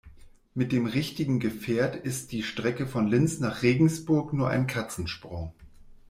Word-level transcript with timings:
Mit 0.55 0.71
dem 0.71 0.87
richtigen 0.87 1.39
Gefährt 1.39 1.95
ist 1.95 2.31
die 2.31 2.41
Strecke 2.41 2.87
von 2.87 3.05
Linz 3.05 3.39
nach 3.39 3.61
Regensburg 3.61 4.33
nur 4.33 4.49
ein 4.49 4.65
Katzensprung. 4.65 5.53